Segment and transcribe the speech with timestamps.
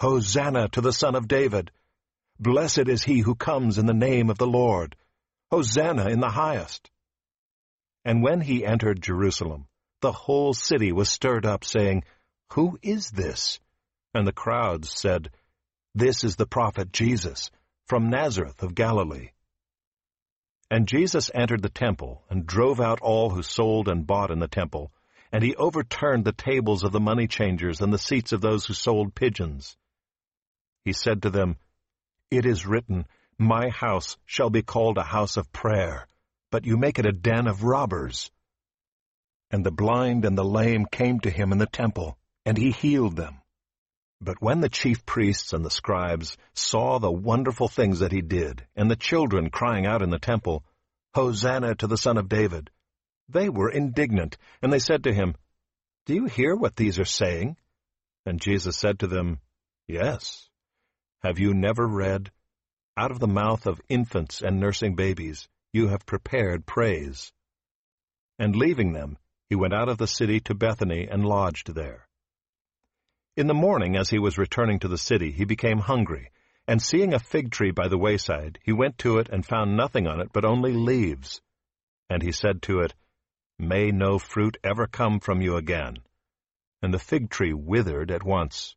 [0.00, 1.72] Hosanna to the Son of David!
[2.38, 4.94] Blessed is he who comes in the name of the Lord!
[5.50, 6.88] Hosanna in the highest!
[8.04, 9.66] And when he entered Jerusalem,
[10.00, 12.04] the whole city was stirred up, saying,
[12.52, 13.58] Who is this?
[14.14, 15.30] And the crowds said,
[15.96, 17.50] This is the prophet Jesus,
[17.88, 19.30] from Nazareth of Galilee.
[20.70, 24.46] And Jesus entered the temple, and drove out all who sold and bought in the
[24.46, 24.92] temple,
[25.32, 28.74] and he overturned the tables of the money changers and the seats of those who
[28.74, 29.76] sold pigeons.
[30.88, 31.58] He said to them,
[32.30, 33.04] It is written,
[33.36, 36.08] My house shall be called a house of prayer,
[36.50, 38.30] but you make it a den of robbers.
[39.50, 42.16] And the blind and the lame came to him in the temple,
[42.46, 43.42] and he healed them.
[44.22, 48.66] But when the chief priests and the scribes saw the wonderful things that he did,
[48.74, 50.64] and the children crying out in the temple,
[51.14, 52.70] Hosanna to the Son of David,
[53.28, 55.34] they were indignant, and they said to him,
[56.06, 57.58] Do you hear what these are saying?
[58.24, 59.40] And Jesus said to them,
[59.86, 60.48] Yes.
[61.22, 62.30] Have you never read,
[62.96, 67.32] Out of the mouth of infants and nursing babies you have prepared praise?
[68.38, 69.18] And leaving them,
[69.48, 72.06] he went out of the city to Bethany and lodged there.
[73.36, 76.30] In the morning, as he was returning to the city, he became hungry,
[76.68, 80.06] and seeing a fig tree by the wayside, he went to it and found nothing
[80.06, 81.40] on it but only leaves.
[82.08, 82.94] And he said to it,
[83.58, 85.96] May no fruit ever come from you again.
[86.80, 88.76] And the fig tree withered at once.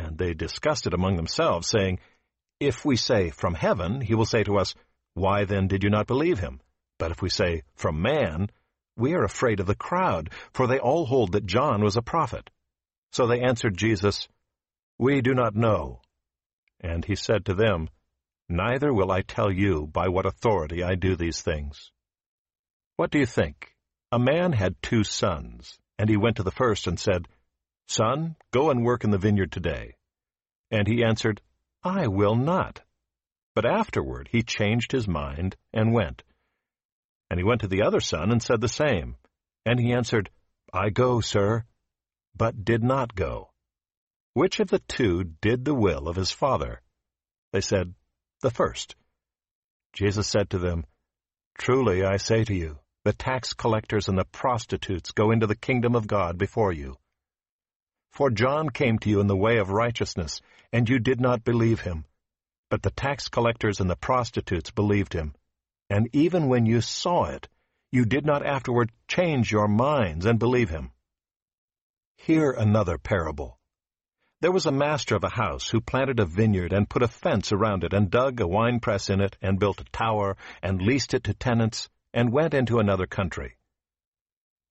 [0.00, 1.98] And they discussed it among themselves, saying,
[2.58, 4.74] If we say, From heaven, he will say to us,
[5.12, 6.60] Why then did you not believe him?
[6.98, 8.50] But if we say, From man,
[8.96, 12.48] we are afraid of the crowd, for they all hold that John was a prophet.
[13.12, 14.26] So they answered Jesus,
[14.98, 16.00] We do not know.
[16.80, 17.90] And he said to them,
[18.48, 21.92] Neither will I tell you by what authority I do these things.
[22.96, 23.74] What do you think?
[24.12, 27.28] A man had two sons, and he went to the first and said,
[27.90, 29.96] Son, go and work in the vineyard today.
[30.70, 31.42] And he answered,
[31.82, 32.82] I will not.
[33.56, 36.22] But afterward he changed his mind and went.
[37.28, 39.16] And he went to the other son and said the same.
[39.66, 40.30] And he answered,
[40.72, 41.64] I go, sir,
[42.36, 43.50] but did not go.
[44.34, 46.82] Which of the two did the will of his father?
[47.52, 47.94] They said,
[48.40, 48.94] The first.
[49.92, 50.84] Jesus said to them,
[51.58, 55.96] Truly I say to you, the tax collectors and the prostitutes go into the kingdom
[55.96, 56.96] of God before you.
[58.10, 60.40] For John came to you in the way of righteousness,
[60.72, 62.04] and you did not believe him.
[62.68, 65.34] But the tax collectors and the prostitutes believed him.
[65.88, 67.48] And even when you saw it,
[67.92, 70.92] you did not afterward change your minds and believe him.
[72.16, 73.58] Hear another parable.
[74.40, 77.52] There was a master of a house who planted a vineyard and put a fence
[77.52, 81.24] around it and dug a winepress in it and built a tower and leased it
[81.24, 83.56] to tenants and went into another country.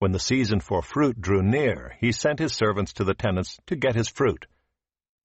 [0.00, 3.76] When the season for fruit drew near, he sent his servants to the tenants to
[3.76, 4.46] get his fruit.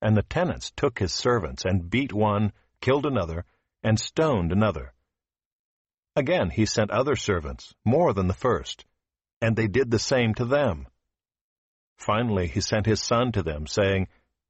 [0.01, 2.51] And the tenants took his servants and beat one,
[2.81, 3.45] killed another,
[3.83, 4.91] and stoned another.
[6.17, 8.83] Again he sent other servants, more than the first,
[9.39, 10.87] and they did the same to them.
[11.97, 14.09] Finally he sent his son to them, saying,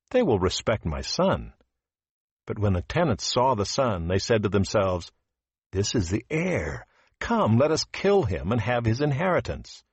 [0.09, 1.53] They will respect my son.
[2.47, 5.11] But when the tenants saw the son, they said to themselves,
[5.71, 6.87] This is the heir.
[7.19, 9.83] Come, let us kill him and have his inheritance.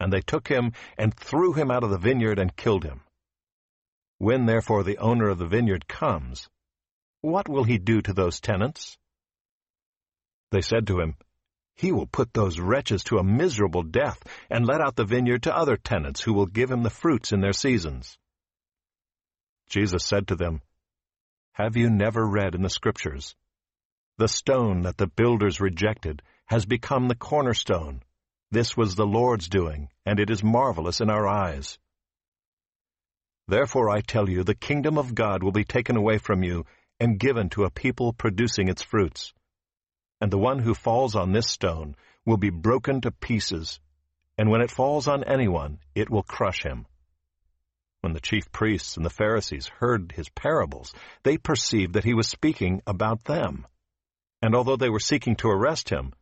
[0.00, 3.00] And they took him and threw him out of the vineyard and killed him.
[4.18, 6.48] When therefore the owner of the vineyard comes,
[7.20, 8.96] what will he do to those tenants?
[10.50, 11.16] They said to him,
[11.74, 15.56] He will put those wretches to a miserable death, and let out the vineyard to
[15.56, 18.18] other tenants who will give him the fruits in their seasons.
[19.68, 20.62] Jesus said to them,
[21.52, 23.34] Have you never read in the Scriptures,
[24.16, 28.02] The stone that the builders rejected has become the cornerstone.
[28.50, 31.78] This was the Lord's doing, and it is marvelous in our eyes.
[33.46, 36.64] Therefore I tell you, the kingdom of God will be taken away from you
[37.00, 39.32] and given to a people producing its fruits
[40.20, 43.80] and the one who falls on this stone will be broken to pieces,
[44.36, 46.86] and when it falls on anyone, it will crush him.
[48.00, 50.92] When the chief priests and the Pharisees heard his parables,
[51.24, 53.66] they perceived that he was speaking about them.
[54.40, 56.12] And although they were seeking to arrest him,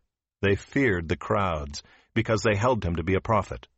[0.41, 1.83] they feared the crowds,
[2.17, 3.69] because they held him to be a prophet.